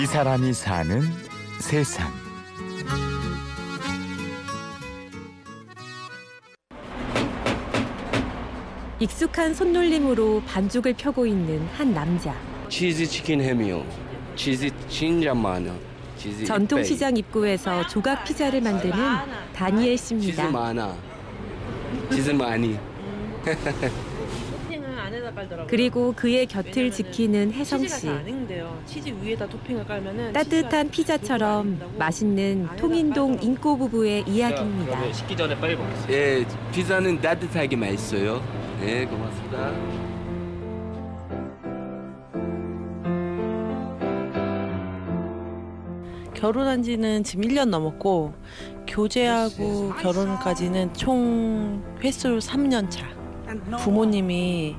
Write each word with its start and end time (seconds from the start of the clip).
이 0.00 0.06
사람이 0.06 0.52
사는 0.52 1.02
세상. 1.58 2.08
익숙한 9.00 9.52
손놀림으로 9.54 10.40
반죽을 10.46 10.94
펴고 10.94 11.26
있는 11.26 11.66
한 11.76 11.92
남자. 11.92 12.32
치즈 12.68 13.06
치킨 13.06 13.40
햄이요. 13.40 13.84
치즈 14.36 14.70
진짜 14.88 15.34
많아. 15.34 15.74
치즈 16.16 16.44
전통시장 16.44 17.16
입구에서 17.16 17.84
조각 17.88 18.22
피자를 18.22 18.60
만드는 18.60 18.94
다니엘 19.52 19.96
치즈 19.96 20.06
씨입니다. 20.10 20.48
많아. 20.48 20.94
치즈 22.12 22.30
많이. 22.30 22.78
그리고 25.66 26.12
그의 26.14 26.46
곁을 26.46 26.90
지키는 26.90 27.52
혜성 27.52 27.86
씨. 27.86 28.08
따뜻한 30.32 30.90
피자처럼 30.90 31.80
맛있는 31.98 32.68
통인동. 32.76 33.38
인꼬 33.40 33.76
부부의 33.76 34.24
이야기입니다. 34.26 35.12
식기 35.12 35.36
전에 35.36 35.58
빨리 35.58 35.76
먹겠습니다. 35.76 36.12
예, 36.12 36.44
피자는 36.72 37.20
따뜻하게 37.20 37.76
맛있어요. 37.76 38.42
네, 38.80 39.04
고맙습니다. 39.06 39.72
결혼한 46.34 46.82
지는 46.84 47.24
지금 47.24 47.44
1년 47.44 47.68
넘었고 47.68 48.32
교제하고 48.86 49.92
결혼까지는 50.00 50.94
총 50.94 51.82
횟수 52.02 52.38
3년 52.38 52.88
차. 52.90 53.06
부모님이 53.78 54.76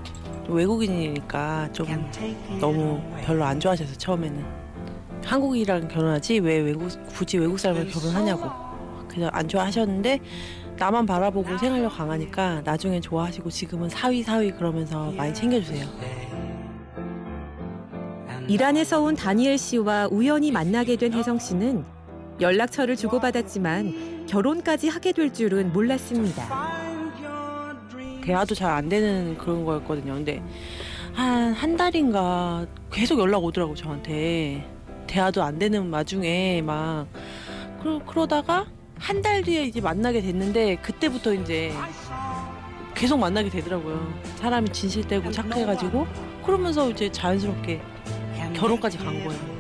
외국인이니까 0.50 1.70
좀 1.72 1.88
너무 2.60 3.02
별로 3.24 3.44
안 3.46 3.60
좋아하셔서 3.60 3.96
처음에는 3.96 4.46
한국이랑 5.24 5.88
결혼하지 5.88 6.40
왜 6.40 6.58
외국 6.60 6.90
굳이 7.10 7.38
외국 7.38 7.60
사람을 7.60 7.88
결혼하냐고 7.90 8.50
그냥 9.08 9.30
안 9.34 9.48
좋아하셨는데 9.48 10.20
나만 10.78 11.06
바라보고 11.06 11.58
생활력 11.58 11.90
강하니까 11.90 12.62
나중엔 12.62 13.02
좋아하시고 13.02 13.50
지금은 13.50 13.90
사위 13.90 14.24
사위 14.24 14.52
그러면서 14.52 15.12
많이 15.12 15.34
챙겨주세요. 15.34 15.86
이란에서 18.48 19.02
온 19.02 19.16
다니엘 19.16 19.58
씨와 19.58 20.08
우연히 20.10 20.52
만나게 20.52 20.96
된 20.96 21.14
혜성 21.14 21.38
씨는 21.38 21.84
연락처를 22.42 22.96
주고받았지만 22.96 24.26
결혼까지 24.28 24.88
하게 24.88 25.12
될 25.12 25.34
줄은 25.34 25.74
몰랐습니다. 25.74 26.89
대화도 28.30 28.54
잘 28.54 28.70
안 28.70 28.88
되는 28.90 29.36
그런 29.40 29.66
거였거든요. 29.66 30.14
근데 30.14 30.42
한 31.14 31.52
한 31.54 31.76
달인가 31.76 32.68
계속 32.92 33.20
연락 33.20 33.44
오더라고 33.44 33.74
저한테 33.74 34.64
대화도 35.08 35.42
안 35.42 35.58
되는 35.58 35.90
와중에 35.92 36.62
막 36.62 37.08
그러, 37.82 37.98
그러다가 38.06 38.68
한 39.00 39.22
달 39.24 39.42
뒤에 39.42 39.64
이제 39.66 39.82
만나게 39.82 40.22
됐는데 40.22 40.76
그때부터 40.78 41.34
이제 41.34 41.74
계속 42.94 43.18
만나게 43.18 43.50
되더라고요. 43.50 44.14
사람이 44.36 44.70
진실되고 44.70 45.32
착해가지고 45.32 46.06
그러면서 46.46 46.88
이제 46.92 47.12
자연스럽게 47.12 47.82
결혼까지 48.54 48.98
간 49.00 49.24
거예요. 49.24 49.59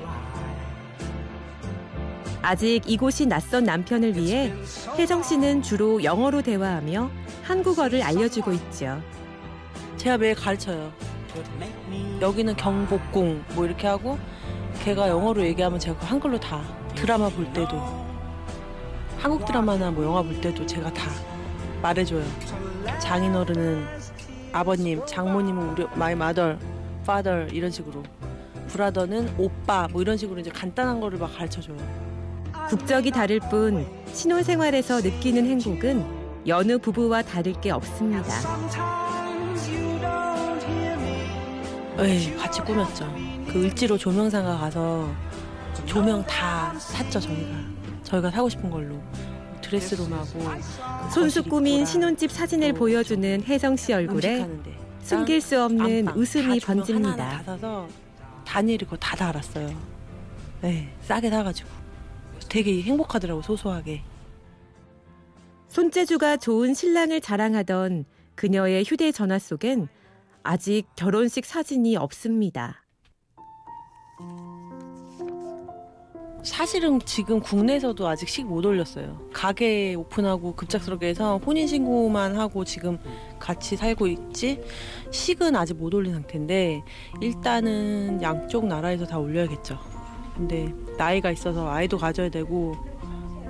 아직 2.42 2.82
이곳이 2.86 3.26
낯선 3.26 3.66
남편을 3.66 4.16
위해 4.16 4.54
혜성 4.98 5.24
씨는 5.24 5.62
주로 5.62 6.04
영어로 6.04 6.42
대화하며 6.42 7.10
한국어를 7.44 8.02
알려주고 8.02 8.54
있죠. 8.54 9.02
제가 9.98 10.18
매일 10.18 10.36
가르쳐요. 10.36 10.92
여기는 12.22 12.56
경복궁 12.56 13.44
뭐 13.56 13.66
이렇게 13.66 13.88
하고 13.88 14.18
걔가 14.84 15.10
영어로 15.10 15.44
얘기하면 15.46 15.80
제가 15.80 16.06
한글로 16.06 16.40
다 16.40 16.62
드라마 16.96 17.30
볼 17.30 17.52
때도 17.54 17.78
한국 19.18 19.46
드라마나 19.46 19.92
뭐 19.92 20.06
영화 20.06 20.22
볼 20.22 20.40
때도 20.40 20.66
제가 20.66 20.92
다 20.94 21.12
말해줘요. 21.82 22.24
장인어른은 23.00 23.86
아버님, 24.52 25.06
장모님은 25.06 25.70
우리 25.70 25.84
my 25.96 26.14
mother, 26.14 26.58
father 27.02 27.54
이런 27.54 27.70
식으로 27.70 28.04
브라더는 28.70 29.36
오빠 29.38 29.88
뭐 29.92 30.02
이런 30.02 30.16
식으로 30.16 30.40
이제 30.40 30.50
간단한 30.50 31.00
거를 31.00 31.20
막 31.20 31.36
가르쳐줘요. 31.38 31.78
국적이 32.70 33.10
다를 33.10 33.40
뿐 33.40 33.88
신혼 34.14 34.44
생활에서 34.44 35.02
느끼는 35.02 35.46
행복은 35.46 36.06
여느 36.46 36.78
부부와 36.78 37.24
다를 37.24 37.54
게 37.60 37.72
없습니다. 37.72 38.24
네, 41.98 42.36
같이 42.36 42.62
꾸몄죠. 42.62 43.12
그 43.52 43.64
을지로 43.64 43.98
조명사가 43.98 44.58
가서 44.58 45.12
조명 45.86 46.24
다 46.26 46.74
샀죠 46.78 47.20
저희가. 47.20 47.58
저희가 48.04 48.32
사고 48.32 48.48
싶은 48.48 48.70
걸로 48.70 48.96
드레스룸하고 49.62 50.40
그 50.40 51.12
손수 51.12 51.44
꾸민 51.44 51.86
신혼집 51.86 52.32
사진을 52.32 52.74
또 52.74 52.80
보여주는 52.80 53.44
혜성 53.44 53.76
씨 53.76 53.94
얼굴에 53.94 54.48
숨길 55.02 55.42
수 55.42 55.62
없는 55.64 56.08
안방 56.08 56.18
웃음이 56.18 56.60
번집니다. 56.60 57.16
다 57.16 57.44
사서 57.44 57.88
그거 58.80 58.96
다 58.98 59.16
달았어요. 59.16 59.70
네, 60.62 60.94
싸게 61.02 61.30
사가지고 61.30 61.70
되게 62.50 62.82
행복하더라고 62.82 63.42
소소하게. 63.42 64.02
손재주가 65.68 66.38
좋은 66.38 66.74
신랑을 66.74 67.22
자랑하던 67.22 68.06
그녀의 68.36 68.84
휴대전화 68.84 69.38
속엔 69.38 69.88
아직 70.42 70.86
결혼식 70.96 71.46
사진이 71.46 71.96
없습니다. 71.96 72.84
사실은 76.42 77.00
지금 77.02 77.42
국내에서도 77.42 78.08
아직 78.08 78.30
식 78.30 78.46
못 78.46 78.66
올렸어요. 78.66 79.30
가게 79.34 79.94
오픈하고 79.94 80.56
급작스럽게 80.56 81.08
해서 81.08 81.38
혼인신고만 81.46 82.38
하고 82.40 82.64
지금 82.64 82.98
같이 83.38 83.76
살고 83.76 84.08
있지 84.08 84.62
식은 85.12 85.56
아직 85.56 85.76
못 85.76 85.94
올린 85.94 86.14
상태인데 86.14 86.82
일단은 87.22 88.22
양쪽 88.22 88.66
나라에서 88.66 89.06
다 89.06 89.20
올려야겠죠. 89.20 89.99
근데 90.40 90.74
나이가 90.98 91.32
있어서 91.32 91.70
아이도 91.70 91.98
가져야 91.98 92.30
되고 92.30 92.74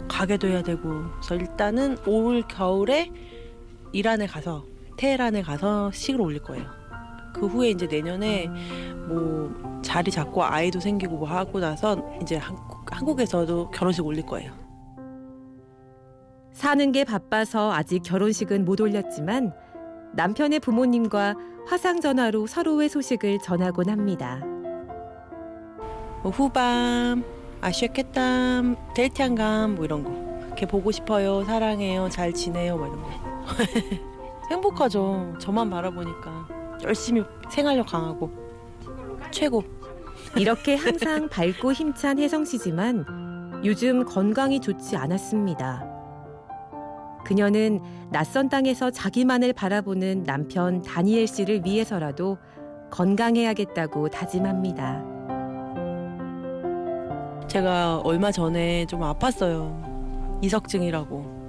가게도 0.08 0.48
해야 0.48 0.64
되고 0.64 1.04
그래서 1.14 1.36
일단은 1.36 1.98
올 2.08 2.42
겨울에 2.48 3.12
이란에 3.92 4.26
가서 4.26 4.66
테헤란에 4.98 5.44
가서 5.44 5.92
식을 5.92 6.20
올릴 6.20 6.42
거예요. 6.42 6.66
그 7.36 7.46
후에 7.46 7.70
이제 7.70 7.86
내년에 7.86 8.48
뭐 9.08 9.80
자리 9.84 10.10
잡고 10.10 10.44
아이도 10.44 10.80
생기고 10.80 11.18
뭐 11.18 11.28
하고 11.28 11.60
나서 11.60 12.04
이제 12.24 12.38
한국, 12.38 12.84
한국에서도 12.92 13.70
결혼식 13.70 14.04
올릴 14.04 14.26
거예요. 14.26 14.52
사는 16.52 16.92
게 16.92 17.04
바빠서 17.04 17.72
아직 17.72 18.02
결혼식은 18.02 18.66
못 18.66 18.82
올렸지만 18.82 19.54
남편의 20.16 20.60
부모님과 20.60 21.36
화상 21.68 22.02
전화로 22.02 22.48
서로의 22.48 22.90
소식을 22.90 23.40
전하곤 23.44 23.90
합니다. 23.90 24.42
뭐 26.22 26.32
후밤, 26.32 27.24
아쉬웠겠담, 27.62 28.76
델티안감 28.94 29.76
뭐 29.76 29.86
이런 29.86 30.04
거. 30.04 30.12
이렇게 30.48 30.66
보고 30.66 30.92
싶어요, 30.92 31.44
사랑해요, 31.46 32.10
잘 32.10 32.34
지내요 32.34 32.78
뭐 32.78 32.88
이런 32.88 33.02
거. 33.02 33.10
행복하죠. 34.52 35.36
저만 35.40 35.70
바라보니까 35.70 36.48
열심히 36.84 37.24
생활력 37.50 37.88
강하고 37.88 38.32
최고. 39.32 39.64
이렇게 40.36 40.76
항상 40.76 41.30
밝고 41.32 41.74
힘찬 41.74 42.20
혜성 42.20 42.46
씨지만 42.46 43.62
요즘 43.64 44.06
건강이 44.06 44.60
좋지 44.60 44.96
않았습니다. 44.96 45.86
그녀는 47.26 47.80
낯선 48.12 48.50
땅에서 48.50 48.92
자기만을 48.92 49.54
바라보는 49.54 50.24
남편 50.24 50.82
다니엘 50.82 51.28
씨를 51.28 51.64
위해서라도 51.66 52.38
건강해야겠다고 52.90 54.10
다짐합니다. 54.10 55.19
제가 57.50 58.02
얼마 58.04 58.32
전에 58.32 58.86
좀 58.86 59.02
아팠어요. 59.02 60.40
이석증이라고. 60.44 61.40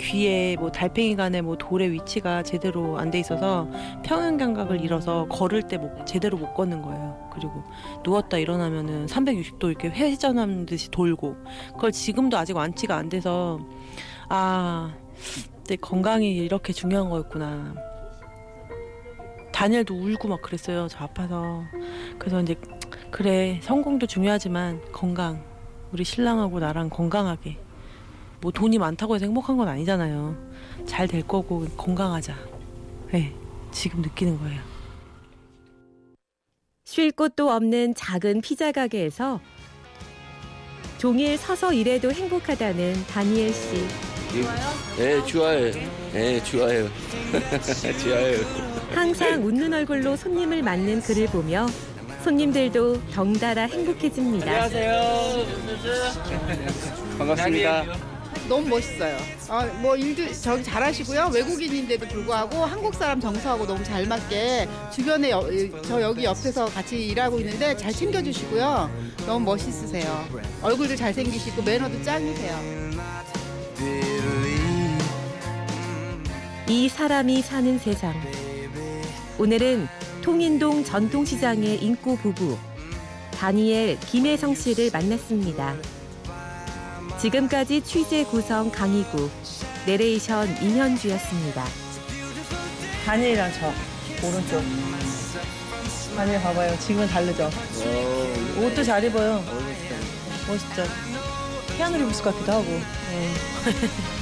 귀에 0.00 0.56
뭐 0.56 0.70
달팽이관에 0.70 1.40
뭐 1.42 1.56
돌의 1.56 1.92
위치가 1.92 2.42
제대로 2.42 2.98
안 2.98 3.10
돼 3.10 3.18
있어서 3.20 3.68
평행 4.04 4.36
감각을 4.36 4.80
잃어서 4.80 5.26
걸을 5.28 5.62
때뭐 5.62 6.04
제대로 6.04 6.38
못 6.38 6.54
걷는 6.54 6.82
거예요. 6.82 7.30
그리고 7.32 7.62
누웠다 8.04 8.38
일어나면은 8.38 9.06
360도 9.06 9.68
이렇게 9.68 9.88
회전하는 9.88 10.66
듯이 10.66 10.90
돌고 10.90 11.36
그걸 11.74 11.90
지금도 11.92 12.36
아직 12.36 12.56
완치가 12.56 12.96
안 12.96 13.08
돼서 13.08 13.60
아, 14.28 14.92
내 15.68 15.76
건강이 15.76 16.36
이렇게 16.36 16.72
중요한 16.72 17.10
거였구나. 17.10 17.74
다니엘도 19.52 19.94
울고 19.94 20.28
막 20.28 20.42
그랬어요. 20.42 20.86
저 20.88 21.04
아파서. 21.04 21.64
그래서 22.18 22.40
이제 22.40 22.54
그래 23.10 23.58
성공도 23.62 24.06
중요하지만 24.06 24.80
건강 24.92 25.42
우리 25.92 26.04
신랑하고 26.04 26.60
나랑 26.60 26.90
건강하게 26.90 27.56
뭐 28.40 28.52
돈이 28.52 28.78
많다고 28.78 29.14
해서 29.14 29.24
행복한 29.24 29.56
건 29.56 29.68
아니잖아요 29.68 30.36
잘 30.86 31.08
될 31.08 31.22
거고 31.26 31.66
건강하자 31.76 32.34
네 33.12 33.34
지금 33.72 34.02
느끼는 34.02 34.38
거예요 34.38 34.60
쉴 36.84 37.10
곳도 37.12 37.50
없는 37.50 37.94
작은 37.94 38.40
피자 38.40 38.72
가게에서 38.72 39.40
종일 40.98 41.36
서서 41.38 41.72
일해도 41.72 42.10
행복하다는 42.10 43.06
다니엘 43.06 43.52
씨. 43.52 43.86
네, 44.96 45.24
좋아요. 45.26 45.70
네, 46.12 46.42
좋아요. 46.42 46.88
좋아요. 48.02 48.36
항상 48.92 49.44
웃는 49.44 49.72
얼굴로 49.72 50.16
손님을 50.16 50.62
맞는 50.62 51.02
그를 51.02 51.26
보며 51.28 51.66
손님들도 52.22 53.00
덩달아 53.12 53.62
행복해집니다. 53.62 54.68
반갑습니다. 57.18 57.84
너무 58.48 58.66
멋있어요. 58.68 59.16
어, 59.50 59.62
뭐 59.82 59.94
일도 59.94 60.32
저기 60.40 60.64
잘하시고요. 60.64 61.30
외국인인데도 61.34 62.06
불구하고 62.08 62.64
한국 62.64 62.94
사람 62.94 63.20
정서하고 63.20 63.66
너무 63.66 63.84
잘 63.84 64.06
맞게 64.06 64.66
주변에 64.94 65.30
여- 65.30 65.46
저 65.82 66.00
여기 66.00 66.24
옆에서 66.24 66.64
같이 66.66 67.08
일하고 67.08 67.38
있는데 67.40 67.76
잘 67.76 67.92
챙겨주시고요. 67.92 68.90
너무 69.26 69.44
멋있으세요. 69.44 70.26
얼굴도 70.62 70.96
잘 70.96 71.12
생기시고 71.12 71.62
매너도 71.62 72.02
짱이세요. 72.02 72.88
이 76.68 76.88
사람이 76.88 77.42
사는 77.42 77.78
세상. 77.78 78.14
오늘은 79.38 79.88
통인동 80.22 80.84
전통시장의 80.84 81.82
인구 81.82 82.16
부부 82.16 82.56
다니엘 83.32 83.98
김혜성 84.00 84.54
씨를 84.54 84.90
만났습니다. 84.92 85.74
지금까지 87.20 87.80
취재 87.82 88.24
구성 88.24 88.70
강희구, 88.70 89.28
내레이션 89.86 90.62
임현주였습니다. 90.62 91.64
다니엘이랑 93.06 93.50
저 93.52 94.26
오른쪽. 94.26 94.62
다니엘 96.16 96.42
봐봐요. 96.42 96.78
지금은 96.80 97.06
다르죠. 97.08 97.48
옷도 98.60 98.82
잘 98.82 99.04
입어요. 99.04 99.42
멋있죠. 100.48 100.84
피아노를 101.76 102.06
입을 102.06 102.12
것 102.22 102.34
같기도 102.34 102.52
하고. 102.52 102.64
네. 102.64 103.32